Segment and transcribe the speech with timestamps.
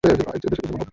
[0.03, 0.85] এর চেয়ে বেশি কিছু না, বাবা।